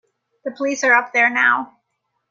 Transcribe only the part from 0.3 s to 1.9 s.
The police are up there now.